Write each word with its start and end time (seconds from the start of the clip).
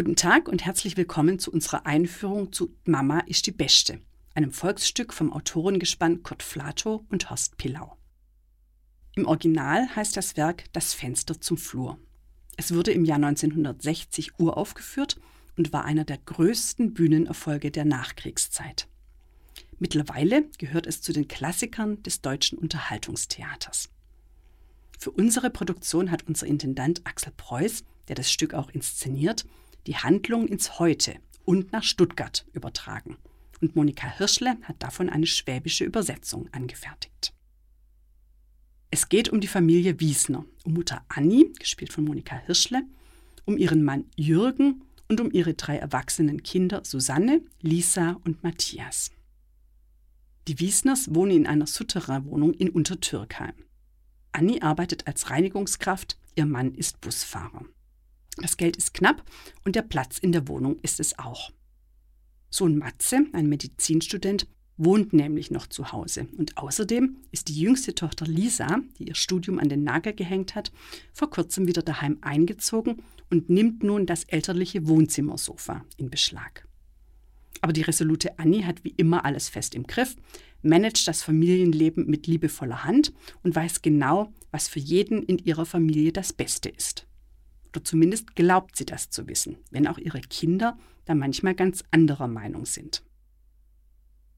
Guten 0.00 0.16
Tag 0.16 0.48
und 0.48 0.64
herzlich 0.64 0.96
willkommen 0.96 1.38
zu 1.38 1.52
unserer 1.52 1.84
Einführung 1.84 2.54
zu 2.54 2.74
Mama 2.86 3.18
ist 3.26 3.44
die 3.44 3.52
Beste, 3.52 4.00
einem 4.34 4.50
Volksstück 4.50 5.12
vom 5.12 5.30
Autorengespann 5.30 6.22
Kurt 6.22 6.42
Flato 6.42 7.04
und 7.10 7.28
Horst 7.28 7.58
Pillau. 7.58 7.98
Im 9.14 9.26
Original 9.26 9.94
heißt 9.94 10.16
das 10.16 10.38
Werk 10.38 10.72
Das 10.72 10.94
Fenster 10.94 11.38
zum 11.38 11.58
Flur. 11.58 11.98
Es 12.56 12.72
wurde 12.72 12.92
im 12.92 13.04
Jahr 13.04 13.16
1960 13.16 14.38
uraufgeführt 14.38 15.20
und 15.58 15.74
war 15.74 15.84
einer 15.84 16.06
der 16.06 16.16
größten 16.16 16.94
Bühnenerfolge 16.94 17.70
der 17.70 17.84
Nachkriegszeit. 17.84 18.88
Mittlerweile 19.78 20.48
gehört 20.56 20.86
es 20.86 21.02
zu 21.02 21.12
den 21.12 21.28
Klassikern 21.28 22.02
des 22.04 22.22
deutschen 22.22 22.56
Unterhaltungstheaters. 22.56 23.90
Für 24.98 25.10
unsere 25.10 25.50
Produktion 25.50 26.10
hat 26.10 26.26
unser 26.26 26.46
Intendant 26.46 27.02
Axel 27.04 27.34
Preuß, 27.36 27.84
der 28.08 28.16
das 28.16 28.32
Stück 28.32 28.54
auch 28.54 28.70
inszeniert, 28.70 29.44
die 29.86 29.96
Handlung 29.96 30.46
ins 30.46 30.78
Heute 30.78 31.14
und 31.44 31.72
nach 31.72 31.82
Stuttgart 31.82 32.46
übertragen. 32.52 33.16
Und 33.60 33.76
Monika 33.76 34.08
Hirschle 34.08 34.56
hat 34.62 34.82
davon 34.82 35.10
eine 35.10 35.26
schwäbische 35.26 35.84
Übersetzung 35.84 36.48
angefertigt. 36.52 37.34
Es 38.90 39.08
geht 39.08 39.28
um 39.28 39.40
die 39.40 39.46
Familie 39.46 40.00
Wiesner, 40.00 40.44
um 40.64 40.74
Mutter 40.74 41.04
Annie, 41.08 41.52
gespielt 41.58 41.92
von 41.92 42.04
Monika 42.04 42.36
Hirschle, 42.36 42.82
um 43.44 43.56
ihren 43.56 43.84
Mann 43.84 44.06
Jürgen 44.16 44.82
und 45.08 45.20
um 45.20 45.30
ihre 45.30 45.54
drei 45.54 45.76
erwachsenen 45.76 46.42
Kinder 46.42 46.82
Susanne, 46.84 47.42
Lisa 47.60 48.20
und 48.24 48.42
Matthias. 48.42 49.10
Die 50.48 50.58
Wiesners 50.58 51.14
wohnen 51.14 51.32
in 51.32 51.46
einer 51.46 51.66
Souterrain-Wohnung 51.66 52.54
in 52.54 52.70
Untertürkheim. 52.70 53.54
Annie 54.32 54.62
arbeitet 54.62 55.06
als 55.06 55.30
Reinigungskraft, 55.30 56.18
ihr 56.34 56.46
Mann 56.46 56.74
ist 56.74 57.00
Busfahrer. 57.00 57.64
Das 58.40 58.56
Geld 58.56 58.76
ist 58.76 58.94
knapp 58.94 59.22
und 59.64 59.76
der 59.76 59.82
Platz 59.82 60.18
in 60.18 60.32
der 60.32 60.48
Wohnung 60.48 60.78
ist 60.80 61.00
es 61.00 61.18
auch. 61.18 61.50
Sohn 62.48 62.76
Matze, 62.78 63.26
ein 63.32 63.48
Medizinstudent, 63.48 64.48
wohnt 64.76 65.12
nämlich 65.12 65.50
noch 65.50 65.66
zu 65.66 65.92
Hause. 65.92 66.26
Und 66.38 66.56
außerdem 66.56 67.18
ist 67.30 67.48
die 67.48 67.60
jüngste 67.60 67.94
Tochter 67.94 68.26
Lisa, 68.26 68.78
die 68.98 69.08
ihr 69.08 69.14
Studium 69.14 69.58
an 69.58 69.68
den 69.68 69.84
Nagel 69.84 70.14
gehängt 70.14 70.54
hat, 70.54 70.72
vor 71.12 71.28
kurzem 71.28 71.66
wieder 71.66 71.82
daheim 71.82 72.16
eingezogen 72.22 73.02
und 73.28 73.50
nimmt 73.50 73.82
nun 73.82 74.06
das 74.06 74.24
elterliche 74.24 74.88
Wohnzimmersofa 74.88 75.84
in 75.98 76.08
Beschlag. 76.08 76.66
Aber 77.60 77.74
die 77.74 77.82
resolute 77.82 78.38
Annie 78.38 78.66
hat 78.66 78.82
wie 78.82 78.94
immer 78.96 79.26
alles 79.26 79.50
fest 79.50 79.74
im 79.74 79.86
Griff, 79.86 80.16
managt 80.62 81.06
das 81.06 81.22
Familienleben 81.22 82.06
mit 82.06 82.26
liebevoller 82.26 82.84
Hand 82.84 83.12
und 83.42 83.54
weiß 83.54 83.82
genau, 83.82 84.32
was 84.50 84.66
für 84.66 84.80
jeden 84.80 85.22
in 85.22 85.38
ihrer 85.38 85.66
Familie 85.66 86.12
das 86.12 86.32
Beste 86.32 86.70
ist. 86.70 87.06
Oder 87.70 87.84
zumindest 87.84 88.34
glaubt 88.34 88.76
sie 88.76 88.86
das 88.86 89.10
zu 89.10 89.28
wissen, 89.28 89.56
wenn 89.70 89.86
auch 89.86 89.98
ihre 89.98 90.20
Kinder 90.20 90.78
da 91.04 91.14
manchmal 91.14 91.54
ganz 91.54 91.84
anderer 91.90 92.28
Meinung 92.28 92.66
sind. 92.66 93.02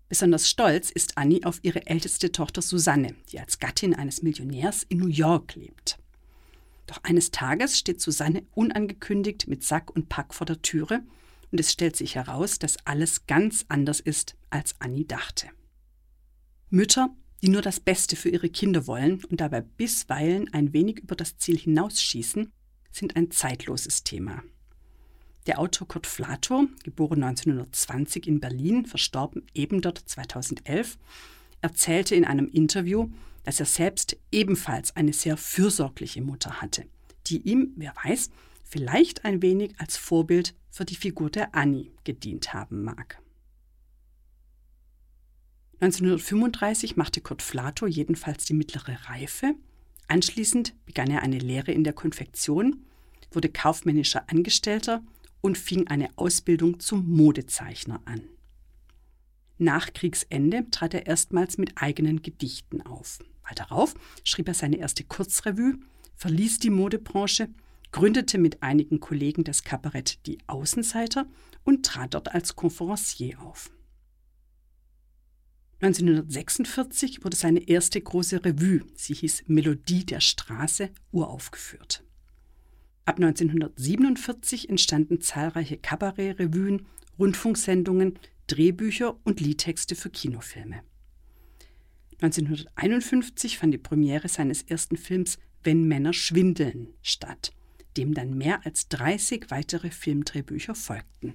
Besonders 0.08 0.48
stolz 0.48 0.90
ist 0.90 1.16
Annie 1.16 1.44
auf 1.44 1.60
ihre 1.62 1.86
älteste 1.86 2.32
Tochter 2.32 2.60
Susanne, 2.60 3.14
die 3.30 3.40
als 3.40 3.58
Gattin 3.58 3.94
eines 3.94 4.22
Millionärs 4.22 4.82
in 4.82 4.98
New 4.98 5.08
York 5.08 5.54
lebt. 5.54 5.98
Doch 6.86 7.02
eines 7.04 7.30
Tages 7.30 7.78
steht 7.78 8.02
Susanne 8.02 8.44
unangekündigt 8.52 9.48
mit 9.48 9.64
Sack 9.64 9.90
und 9.90 10.10
Pack 10.10 10.34
vor 10.34 10.44
der 10.44 10.60
Türe 10.60 11.02
und 11.50 11.60
es 11.60 11.72
stellt 11.72 11.96
sich 11.96 12.16
heraus, 12.16 12.58
dass 12.58 12.76
alles 12.84 13.26
ganz 13.26 13.64
anders 13.68 14.00
ist, 14.00 14.36
als 14.50 14.74
Annie 14.80 15.06
dachte. 15.06 15.48
Mütter, 16.68 17.14
die 17.42 17.48
nur 17.48 17.62
das 17.62 17.80
Beste 17.80 18.16
für 18.16 18.28
ihre 18.28 18.50
Kinder 18.50 18.86
wollen 18.86 19.24
und 19.24 19.40
dabei 19.40 19.62
bisweilen 19.62 20.52
ein 20.52 20.72
wenig 20.72 21.00
über 21.00 21.16
das 21.16 21.38
Ziel 21.38 21.58
hinausschießen, 21.58 22.52
sind 22.92 23.16
ein 23.16 23.30
zeitloses 23.30 24.04
Thema. 24.04 24.42
Der 25.46 25.58
Autor 25.58 25.88
Kurt 25.88 26.06
Flato, 26.06 26.68
geboren 26.84 27.24
1920 27.24 28.28
in 28.28 28.38
Berlin, 28.38 28.86
verstorben 28.86 29.44
eben 29.54 29.80
dort 29.80 29.98
2011, 29.98 30.98
erzählte 31.60 32.14
in 32.14 32.24
einem 32.24 32.48
Interview, 32.48 33.08
dass 33.42 33.58
er 33.58 33.66
selbst 33.66 34.16
ebenfalls 34.30 34.94
eine 34.94 35.12
sehr 35.12 35.36
fürsorgliche 35.36 36.22
Mutter 36.22 36.60
hatte, 36.60 36.84
die 37.26 37.40
ihm, 37.42 37.72
wer 37.76 37.92
weiß, 38.04 38.30
vielleicht 38.64 39.24
ein 39.24 39.42
wenig 39.42 39.74
als 39.78 39.96
Vorbild 39.96 40.54
für 40.70 40.84
die 40.84 40.96
Figur 40.96 41.28
der 41.28 41.54
Annie 41.54 41.90
gedient 42.04 42.54
haben 42.54 42.84
mag. 42.84 43.20
1935 45.80 46.96
machte 46.96 47.20
Kurt 47.20 47.42
Flato 47.42 47.88
jedenfalls 47.88 48.44
die 48.44 48.54
mittlere 48.54 48.96
Reife. 49.08 49.56
Anschließend 50.08 50.74
begann 50.84 51.10
er 51.10 51.22
eine 51.22 51.38
Lehre 51.38 51.72
in 51.72 51.84
der 51.84 51.92
Konfektion, 51.92 52.84
wurde 53.30 53.48
kaufmännischer 53.48 54.24
Angestellter 54.28 55.02
und 55.40 55.58
fing 55.58 55.88
eine 55.88 56.10
Ausbildung 56.16 56.80
zum 56.80 57.08
Modezeichner 57.08 58.00
an. 58.04 58.22
Nach 59.58 59.92
Kriegsende 59.92 60.66
trat 60.70 60.94
er 60.94 61.06
erstmals 61.06 61.58
mit 61.58 61.72
eigenen 61.76 62.22
Gedichten 62.22 62.82
auf. 62.82 63.20
Bald 63.42 63.60
darauf 63.60 63.94
schrieb 64.24 64.48
er 64.48 64.54
seine 64.54 64.78
erste 64.78 65.04
Kurzrevue, 65.04 65.78
verließ 66.16 66.58
die 66.58 66.70
Modebranche, 66.70 67.48
gründete 67.90 68.38
mit 68.38 68.62
einigen 68.62 69.00
Kollegen 69.00 69.44
das 69.44 69.62
Kabarett 69.62 70.26
Die 70.26 70.38
Außenseiter 70.46 71.26
und 71.64 71.84
trat 71.84 72.14
dort 72.14 72.34
als 72.34 72.56
Konferencier 72.56 73.40
auf. 73.40 73.70
1946 75.82 77.24
wurde 77.24 77.36
seine 77.36 77.68
erste 77.68 78.00
große 78.00 78.44
Revue, 78.44 78.82
sie 78.94 79.14
hieß 79.14 79.44
Melodie 79.48 80.06
der 80.06 80.20
Straße, 80.20 80.90
uraufgeführt. 81.10 82.04
Ab 83.04 83.16
1947 83.16 84.68
entstanden 84.68 85.20
zahlreiche 85.20 85.78
Kabarett-Revuen, 85.78 86.86
Rundfunksendungen, 87.18 88.16
Drehbücher 88.46 89.18
und 89.24 89.40
Liedtexte 89.40 89.96
für 89.96 90.10
Kinofilme. 90.10 90.82
1951 92.20 93.58
fand 93.58 93.74
die 93.74 93.78
Premiere 93.78 94.28
seines 94.28 94.62
ersten 94.62 94.96
Films 94.96 95.38
Wenn 95.64 95.88
Männer 95.88 96.12
schwindeln 96.12 96.94
statt, 97.02 97.52
dem 97.96 98.14
dann 98.14 98.38
mehr 98.38 98.64
als 98.64 98.86
30 98.88 99.50
weitere 99.50 99.90
Filmdrehbücher 99.90 100.76
folgten. 100.76 101.34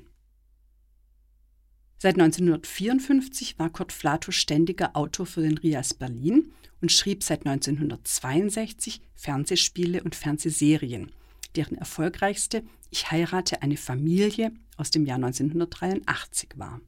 Seit 2.00 2.16
1954 2.16 3.58
war 3.58 3.72
Kurt 3.72 3.92
Flato 3.92 4.32
ständiger 4.32 4.96
Autor 4.96 5.26
für 5.26 5.42
den 5.42 5.58
Rias 5.58 5.96
Berlin 5.96 6.52
und 6.80 6.92
schrieb 6.92 7.24
seit 7.24 7.46
1962 7.48 9.02
Fernsehspiele 9.16 10.04
und 10.04 10.14
Fernsehserien, 10.14 11.12
deren 11.56 11.76
erfolgreichste 11.76 12.64
Ich 12.92 13.12
heirate 13.12 13.64
eine 13.64 13.78
Familie 13.78 14.52
aus 14.78 14.92
dem 14.92 15.08
Jahr 15.08 15.16
1983 15.16 16.52
war. 16.56 16.82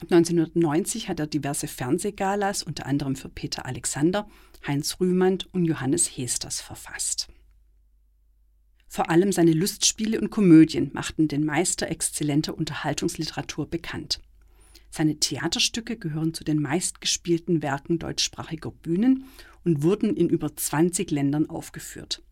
Ab 0.00 0.12
1990 0.12 1.08
hat 1.08 1.18
er 1.18 1.26
diverse 1.26 1.66
Fernsehgalas, 1.66 2.62
unter 2.62 2.86
anderem 2.86 3.16
für 3.16 3.28
Peter 3.28 3.66
Alexander, 3.66 4.28
Heinz 4.66 4.98
Rühmann 5.00 5.38
und 5.52 5.64
Johannes 5.64 6.06
Hesters 6.06 6.60
verfasst. 6.60 7.28
Vor 8.92 9.08
allem 9.08 9.32
seine 9.32 9.52
Lustspiele 9.52 10.20
und 10.20 10.28
Komödien 10.28 10.90
machten 10.92 11.26
den 11.26 11.46
Meister 11.46 11.90
exzellenter 11.90 12.54
Unterhaltungsliteratur 12.54 13.66
bekannt. 13.66 14.20
Seine 14.90 15.16
Theaterstücke 15.18 15.96
gehören 15.96 16.34
zu 16.34 16.44
den 16.44 16.60
meistgespielten 16.60 17.62
Werken 17.62 17.98
deutschsprachiger 17.98 18.70
Bühnen 18.70 19.24
und 19.64 19.82
wurden 19.82 20.14
in 20.14 20.28
über 20.28 20.54
20 20.54 21.10
Ländern 21.10 21.48
aufgeführt. 21.48 22.22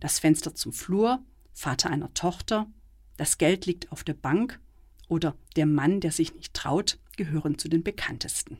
Das 0.00 0.18
Fenster 0.18 0.56
zum 0.56 0.72
Flur, 0.72 1.22
Vater 1.52 1.88
einer 1.88 2.12
Tochter, 2.14 2.66
Das 3.16 3.38
Geld 3.38 3.66
liegt 3.66 3.92
auf 3.92 4.02
der 4.02 4.14
Bank 4.14 4.58
oder 5.06 5.36
Der 5.54 5.66
Mann, 5.66 6.00
der 6.00 6.10
sich 6.10 6.34
nicht 6.34 6.52
traut, 6.52 6.98
gehören 7.16 7.58
zu 7.58 7.68
den 7.68 7.84
bekanntesten. 7.84 8.58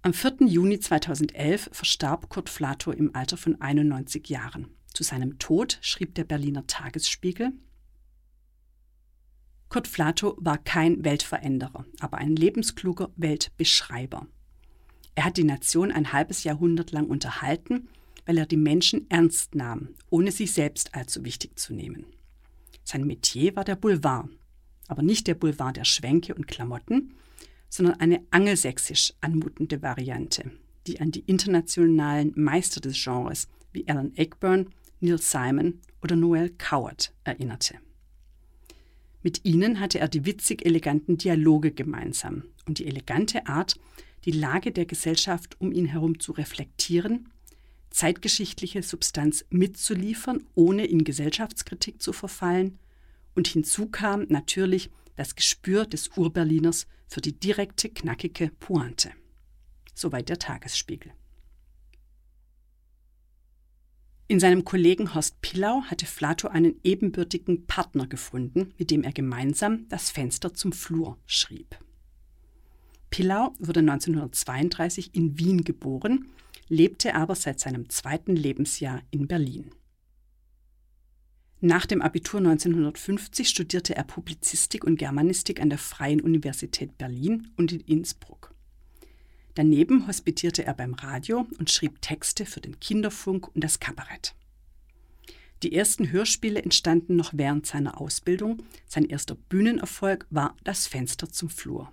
Am 0.00 0.14
4. 0.14 0.46
Juni 0.46 0.80
2011 0.80 1.68
verstarb 1.70 2.30
Kurt 2.30 2.48
Flato 2.48 2.92
im 2.92 3.14
Alter 3.14 3.36
von 3.36 3.60
91 3.60 4.26
Jahren. 4.30 4.68
Zu 4.94 5.02
seinem 5.02 5.38
Tod 5.38 5.78
schrieb 5.82 6.14
der 6.14 6.24
Berliner 6.24 6.66
Tagesspiegel, 6.66 7.52
Kurt 9.68 9.88
Flato 9.88 10.36
war 10.38 10.56
kein 10.56 11.04
Weltveränderer, 11.04 11.84
aber 12.00 12.18
ein 12.18 12.36
lebenskluger 12.36 13.10
Weltbeschreiber. 13.16 14.26
Er 15.16 15.24
hat 15.24 15.36
die 15.36 15.44
Nation 15.44 15.92
ein 15.92 16.12
halbes 16.12 16.44
Jahrhundert 16.44 16.92
lang 16.92 17.06
unterhalten 17.06 17.88
weil 18.26 18.38
er 18.38 18.46
die 18.46 18.56
Menschen 18.56 19.06
ernst 19.10 19.54
nahm, 19.54 19.90
ohne 20.10 20.32
sich 20.32 20.52
selbst 20.52 20.94
allzu 20.94 21.24
wichtig 21.24 21.58
zu 21.58 21.74
nehmen. 21.74 22.06
Sein 22.82 23.06
Metier 23.06 23.56
war 23.56 23.64
der 23.64 23.76
Boulevard, 23.76 24.28
aber 24.88 25.02
nicht 25.02 25.26
der 25.26 25.34
Boulevard 25.34 25.76
der 25.76 25.84
Schwänke 25.84 26.34
und 26.34 26.46
Klamotten, 26.48 27.14
sondern 27.68 28.00
eine 28.00 28.22
angelsächsisch 28.30 29.14
anmutende 29.20 29.82
Variante, 29.82 30.50
die 30.86 31.00
an 31.00 31.10
die 31.10 31.20
internationalen 31.20 32.32
Meister 32.36 32.80
des 32.80 33.02
Genres 33.02 33.48
wie 33.72 33.88
Alan 33.88 34.12
Ayckbourn, 34.16 34.70
Neil 35.04 35.18
Simon 35.18 35.80
oder 36.02 36.16
Noel 36.16 36.50
Coward 36.58 37.12
erinnerte. 37.24 37.78
Mit 39.22 39.44
ihnen 39.44 39.80
hatte 39.80 40.00
er 40.00 40.08
die 40.08 40.26
witzig 40.26 40.66
eleganten 40.66 41.16
Dialoge 41.16 41.72
gemeinsam 41.72 42.44
und 42.66 42.78
die 42.78 42.86
elegante 42.86 43.46
Art, 43.46 43.78
die 44.24 44.32
Lage 44.32 44.72
der 44.72 44.86
Gesellschaft 44.86 45.60
um 45.60 45.72
ihn 45.72 45.86
herum 45.86 46.18
zu 46.18 46.32
reflektieren 46.32 47.28
zeitgeschichtliche 47.94 48.82
Substanz 48.82 49.44
mitzuliefern, 49.50 50.44
ohne 50.54 50.84
in 50.84 51.04
Gesellschaftskritik 51.04 52.02
zu 52.02 52.12
verfallen. 52.12 52.78
Und 53.36 53.46
hinzu 53.46 53.86
kam 53.86 54.26
natürlich 54.28 54.90
das 55.14 55.36
Gespür 55.36 55.86
des 55.86 56.08
Urberliners 56.16 56.88
für 57.06 57.20
die 57.20 57.38
direkte, 57.38 57.88
knackige 57.88 58.50
Pointe. 58.58 59.12
Soweit 59.94 60.28
der 60.28 60.40
Tagesspiegel. 60.40 61.12
In 64.34 64.40
seinem 64.40 64.64
Kollegen 64.64 65.14
Horst 65.14 65.40
Pillau 65.42 65.82
hatte 65.82 66.06
Flato 66.06 66.48
einen 66.48 66.74
ebenbürtigen 66.82 67.68
Partner 67.68 68.08
gefunden, 68.08 68.74
mit 68.78 68.90
dem 68.90 69.04
er 69.04 69.12
gemeinsam 69.12 69.86
das 69.90 70.10
Fenster 70.10 70.52
zum 70.52 70.72
Flur 70.72 71.18
schrieb. 71.24 71.78
Pillau 73.10 73.54
wurde 73.60 73.78
1932 73.78 75.14
in 75.14 75.38
Wien 75.38 75.62
geboren, 75.62 76.26
lebte 76.68 77.14
aber 77.14 77.36
seit 77.36 77.60
seinem 77.60 77.88
zweiten 77.90 78.34
Lebensjahr 78.34 79.02
in 79.12 79.28
Berlin. 79.28 79.70
Nach 81.60 81.86
dem 81.86 82.02
Abitur 82.02 82.40
1950 82.40 83.48
studierte 83.48 83.94
er 83.94 84.02
Publizistik 84.02 84.82
und 84.82 84.96
Germanistik 84.96 85.60
an 85.60 85.70
der 85.70 85.78
Freien 85.78 86.20
Universität 86.20 86.98
Berlin 86.98 87.52
und 87.56 87.70
in 87.70 87.78
Innsbruck. 87.82 88.53
Daneben 89.54 90.08
hospitierte 90.08 90.64
er 90.64 90.74
beim 90.74 90.94
Radio 90.94 91.46
und 91.58 91.70
schrieb 91.70 92.02
Texte 92.02 92.44
für 92.44 92.60
den 92.60 92.80
Kinderfunk 92.80 93.54
und 93.54 93.62
das 93.62 93.78
Kabarett. 93.78 94.34
Die 95.62 95.74
ersten 95.74 96.10
Hörspiele 96.10 96.60
entstanden 96.60 97.16
noch 97.16 97.30
während 97.34 97.64
seiner 97.64 98.00
Ausbildung. 98.00 98.62
Sein 98.86 99.04
erster 99.04 99.36
Bühnenerfolg 99.36 100.26
war 100.28 100.56
Das 100.64 100.86
Fenster 100.86 101.30
zum 101.30 101.48
Flur. 101.48 101.90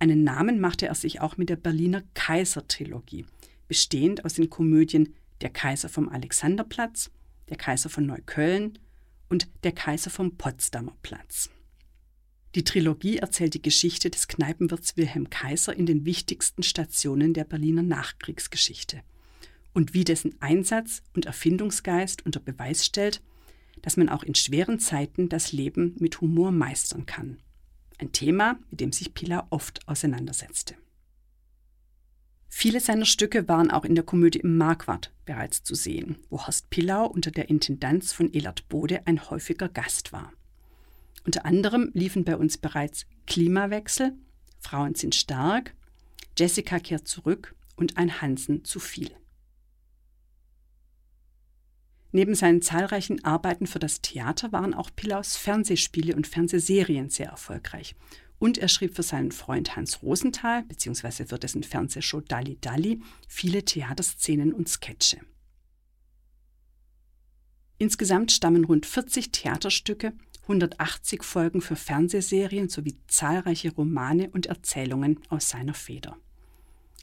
Einen 0.00 0.24
Namen 0.24 0.60
machte 0.60 0.86
er 0.86 0.94
sich 0.96 1.20
auch 1.20 1.36
mit 1.36 1.48
der 1.48 1.56
Berliner 1.56 2.02
Kaiser-Trilogie, 2.14 3.24
bestehend 3.68 4.24
aus 4.24 4.34
den 4.34 4.50
Komödien 4.50 5.14
Der 5.40 5.50
Kaiser 5.50 5.88
vom 5.88 6.08
Alexanderplatz, 6.08 7.10
Der 7.48 7.56
Kaiser 7.56 7.88
von 7.88 8.04
Neukölln 8.04 8.78
und 9.28 9.48
Der 9.62 9.72
Kaiser 9.72 10.10
vom 10.10 10.36
Potsdamer 10.36 10.96
Platz. 11.02 11.50
Die 12.54 12.64
Trilogie 12.64 13.16
erzählt 13.16 13.54
die 13.54 13.62
Geschichte 13.62 14.10
des 14.10 14.28
Kneipenwirts 14.28 14.96
Wilhelm 14.98 15.30
Kaiser 15.30 15.74
in 15.74 15.86
den 15.86 16.04
wichtigsten 16.04 16.62
Stationen 16.62 17.32
der 17.32 17.44
Berliner 17.44 17.82
Nachkriegsgeschichte 17.82 19.02
und 19.72 19.94
wie 19.94 20.04
dessen 20.04 20.34
Einsatz 20.40 21.02
und 21.14 21.24
Erfindungsgeist 21.24 22.26
unter 22.26 22.40
Beweis 22.40 22.84
stellt, 22.84 23.22
dass 23.80 23.96
man 23.96 24.10
auch 24.10 24.22
in 24.22 24.34
schweren 24.34 24.78
Zeiten 24.78 25.30
das 25.30 25.52
Leben 25.52 25.96
mit 25.98 26.20
Humor 26.20 26.52
meistern 26.52 27.06
kann. 27.06 27.38
Ein 27.98 28.12
Thema, 28.12 28.58
mit 28.70 28.80
dem 28.80 28.92
sich 28.92 29.14
Pilar 29.14 29.46
oft 29.48 29.86
auseinandersetzte. 29.88 30.74
Viele 32.48 32.80
seiner 32.80 33.06
Stücke 33.06 33.48
waren 33.48 33.70
auch 33.70 33.86
in 33.86 33.94
der 33.94 34.04
Komödie 34.04 34.40
im 34.40 34.58
Marquardt 34.58 35.10
bereits 35.24 35.62
zu 35.64 35.74
sehen, 35.74 36.18
wo 36.28 36.46
Horst 36.46 36.68
Pillau 36.68 37.06
unter 37.06 37.30
der 37.30 37.48
Intendanz 37.48 38.12
von 38.12 38.32
Elert 38.34 38.68
Bode 38.68 39.06
ein 39.06 39.30
häufiger 39.30 39.70
Gast 39.70 40.12
war. 40.12 40.32
Unter 41.24 41.44
anderem 41.44 41.90
liefen 41.94 42.24
bei 42.24 42.36
uns 42.36 42.58
bereits 42.58 43.06
Klimawechsel, 43.26 44.12
Frauen 44.58 44.94
sind 44.94 45.14
stark, 45.14 45.74
Jessica 46.38 46.78
kehrt 46.78 47.06
zurück 47.06 47.54
und 47.76 47.96
ein 47.96 48.20
Hansen 48.20 48.64
zu 48.64 48.80
viel. 48.80 49.10
Neben 52.12 52.34
seinen 52.34 52.60
zahlreichen 52.60 53.24
Arbeiten 53.24 53.66
für 53.66 53.78
das 53.78 54.02
Theater 54.02 54.52
waren 54.52 54.74
auch 54.74 54.90
Pillaus 54.94 55.36
Fernsehspiele 55.36 56.14
und 56.14 56.26
Fernsehserien 56.26 57.08
sehr 57.08 57.28
erfolgreich. 57.28 57.94
Und 58.38 58.58
er 58.58 58.68
schrieb 58.68 58.96
für 58.96 59.02
seinen 59.02 59.32
Freund 59.32 59.76
Hans 59.76 60.02
Rosenthal 60.02 60.64
bzw. 60.64 61.26
für 61.26 61.38
dessen 61.38 61.62
Fernsehshow 61.62 62.20
Dalli 62.20 62.58
Dalli 62.60 63.00
viele 63.28 63.64
Theaterszenen 63.64 64.52
und 64.52 64.68
Sketche. 64.68 65.20
Insgesamt 67.82 68.30
stammen 68.30 68.64
rund 68.64 68.86
40 68.86 69.32
Theaterstücke 69.32 70.12
180 70.42 71.24
Folgen 71.24 71.60
für 71.60 71.74
Fernsehserien 71.74 72.68
sowie 72.68 72.96
zahlreiche 73.08 73.74
Romane 73.74 74.30
und 74.30 74.46
Erzählungen 74.46 75.18
aus 75.30 75.48
seiner 75.48 75.74
Feder. 75.74 76.16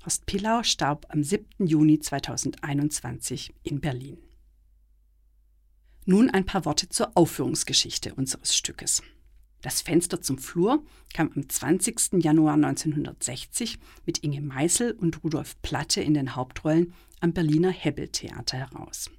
Horst 0.06 0.26
Pillau 0.26 0.64
starb 0.64 1.06
am 1.10 1.22
7. 1.22 1.68
Juni 1.68 2.00
2021 2.00 3.54
in 3.64 3.81
Berlin. 3.81 4.20
Nun 6.06 6.30
ein 6.30 6.46
paar 6.46 6.64
Worte 6.64 6.88
zur 6.88 7.12
Aufführungsgeschichte 7.14 8.16
unseres 8.16 8.56
Stückes. 8.56 9.04
Das 9.62 9.81
Fenster 9.81 10.22
zum 10.22 10.38
Flur 10.38 10.81
kam 11.14 11.30
am 11.36 11.50
20. 11.50 12.24
Januar 12.24 12.54
1960 12.54 13.80
mit 14.06 14.20
Inge 14.20 14.40
Meisel 14.40 14.94
und 14.94 15.26
Rudolf 15.26 15.62
Platte 15.62 16.00
in 16.00 16.14
den 16.14 16.38
Hauptrollen 16.38 16.94
am 17.20 17.34
Berliner 17.34 17.70
Hebbel-Theater 17.70 18.60
heraus. 18.60 19.10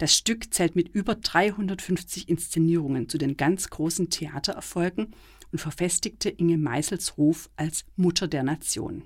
Das 0.00 0.16
Stück 0.16 0.54
zählt 0.54 0.76
mit 0.76 0.88
über 0.88 1.14
350 1.14 2.30
Inszenierungen 2.30 3.10
zu 3.10 3.18
den 3.18 3.36
ganz 3.36 3.68
großen 3.68 4.08
Theatererfolgen 4.08 5.14
und 5.52 5.58
verfestigte 5.58 6.30
Inge 6.30 6.56
Meisels 6.56 7.18
Ruf 7.18 7.50
als 7.56 7.84
Mutter 7.96 8.26
der 8.26 8.42
Nation. 8.42 9.02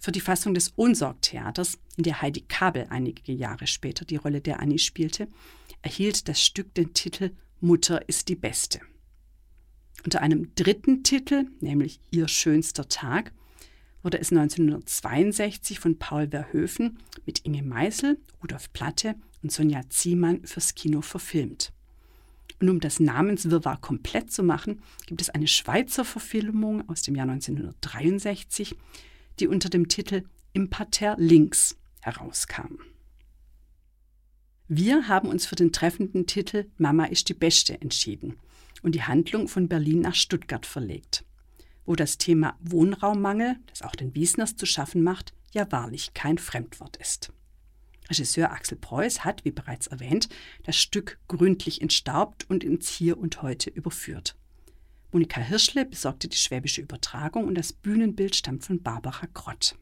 Für 0.00 0.10
die 0.10 0.20
Fassung 0.20 0.52
des 0.52 0.72
Ohnsorg-Theaters, 0.74 1.78
in 1.96 2.02
der 2.02 2.20
Heidi 2.20 2.40
Kabel 2.40 2.88
einige 2.90 3.30
Jahre 3.30 3.68
später 3.68 4.04
die 4.04 4.16
Rolle 4.16 4.40
der 4.40 4.58
Annie 4.58 4.80
spielte, 4.80 5.28
erhielt 5.80 6.26
das 6.26 6.44
Stück 6.44 6.74
den 6.74 6.92
Titel 6.92 7.30
Mutter 7.60 8.08
ist 8.08 8.28
die 8.28 8.34
Beste. 8.34 8.80
Unter 10.04 10.22
einem 10.22 10.52
dritten 10.56 11.04
Titel, 11.04 11.46
nämlich 11.60 12.00
Ihr 12.10 12.26
schönster 12.26 12.88
Tag, 12.88 13.32
wurde 14.02 14.18
es 14.18 14.30
1962 14.30 15.78
von 15.78 15.98
Paul 15.98 16.28
Verhoeven 16.28 16.98
mit 17.26 17.44
Inge 17.44 17.62
Meisel, 17.62 18.18
Rudolf 18.42 18.72
Platte 18.72 19.14
und 19.42 19.52
Sonja 19.52 19.82
Ziemann 19.88 20.44
fürs 20.44 20.74
Kino 20.74 21.00
verfilmt. 21.02 21.72
Und 22.60 22.68
um 22.68 22.80
das 22.80 23.00
Namenswirrwarr 23.00 23.80
komplett 23.80 24.32
zu 24.32 24.42
machen, 24.42 24.82
gibt 25.06 25.20
es 25.20 25.30
eine 25.30 25.48
Schweizer 25.48 26.04
Verfilmung 26.04 26.88
aus 26.88 27.02
dem 27.02 27.16
Jahr 27.16 27.28
1963, 27.28 28.76
die 29.40 29.48
unter 29.48 29.68
dem 29.68 29.88
Titel 29.88 30.22
Im 30.52 30.70
Parterre 30.70 31.20
links 31.20 31.76
herauskam. 32.00 32.78
Wir 34.68 35.08
haben 35.08 35.28
uns 35.28 35.44
für 35.44 35.56
den 35.56 35.72
treffenden 35.72 36.26
Titel 36.26 36.66
Mama 36.78 37.06
ist 37.06 37.28
die 37.28 37.34
Beste 37.34 37.80
entschieden 37.80 38.36
und 38.82 38.94
die 38.94 39.02
Handlung 39.02 39.48
von 39.48 39.68
Berlin 39.68 40.00
nach 40.00 40.14
Stuttgart 40.14 40.64
verlegt, 40.64 41.24
wo 41.84 41.96
das 41.96 42.18
Thema 42.18 42.56
Wohnraummangel, 42.60 43.56
das 43.66 43.82
auch 43.82 43.96
den 43.96 44.14
Wiesners 44.14 44.56
zu 44.56 44.66
schaffen 44.66 45.02
macht, 45.02 45.32
ja 45.52 45.70
wahrlich 45.70 46.14
kein 46.14 46.38
Fremdwort 46.38 46.96
ist. 46.96 47.32
Regisseur 48.08 48.50
Axel 48.50 48.76
Preuß 48.78 49.24
hat, 49.24 49.44
wie 49.44 49.52
bereits 49.52 49.86
erwähnt, 49.86 50.28
das 50.64 50.76
Stück 50.76 51.18
gründlich 51.28 51.80
entstaubt 51.80 52.48
und 52.48 52.64
ins 52.64 52.88
Hier 52.88 53.18
und 53.18 53.42
Heute 53.42 53.70
überführt. 53.70 54.36
Monika 55.12 55.40
Hirschle 55.40 55.84
besorgte 55.84 56.28
die 56.28 56.36
schwäbische 56.36 56.80
Übertragung 56.80 57.44
und 57.44 57.54
das 57.54 57.72
Bühnenbild 57.72 58.34
stammt 58.34 58.64
von 58.64 58.82
Barbara 58.82 59.26
Grott. 59.34 59.76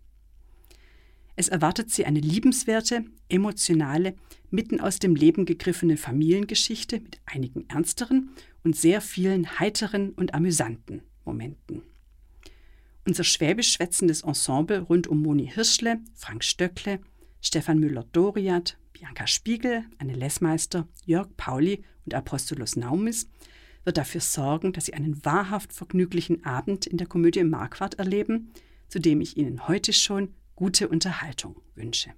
Es 1.37 1.49
erwartet 1.49 1.91
sie 1.91 2.05
eine 2.05 2.21
liebenswerte, 2.21 3.05
emotionale, 3.29 4.15
mitten 4.51 4.81
aus 4.81 4.99
dem 4.99 5.15
Leben 5.15 5.47
gegriffene 5.47 5.97
Familiengeschichte 5.97 7.01
mit 7.01 7.21
einigen 7.25 7.69
ernsteren 7.69 8.31
und 8.65 8.77
sehr 8.77 9.01
vielen 9.01 9.59
heiteren 9.59 10.11
und 10.11 10.35
amüsanten 10.35 11.03
Momenten. 11.31 11.83
Unser 13.07 13.25
schwäbisch 13.25 13.73
schwätzendes 13.73 14.23
Ensemble 14.23 14.81
rund 14.81 15.07
um 15.07 15.23
Moni 15.23 15.49
Hirschle, 15.49 16.01
Frank 16.15 16.43
Stöckle, 16.43 17.01
Stefan 17.41 17.79
Müller-Doriat, 17.79 18.77
Bianca 18.93 19.27
Spiegel, 19.27 19.85
Anne 19.99 20.15
Lessmeister, 20.15 20.89
Jörg 21.07 21.29
Pauli 21.37 21.85
und 22.05 22.15
Apostolos 22.15 22.77
Naumis 22.77 23.29
wird 23.85 23.97
dafür 23.97 24.21
sorgen, 24.21 24.73
dass 24.73 24.87
Sie 24.87 24.95
einen 24.95 25.25
wahrhaft 25.25 25.73
vergnüglichen 25.73 26.45
Abend 26.45 26.87
in 26.87 26.99
der 26.99 27.07
Komödie 27.07 27.45
Marquardt 27.45 27.95
erleben, 27.95 28.53
zu 28.89 28.99
dem 28.99 29.21
ich 29.21 29.37
Ihnen 29.37 29.69
heute 29.69 29.93
schon 29.93 30.35
gute 30.57 30.89
Unterhaltung 30.89 31.63
wünsche. 31.77 32.13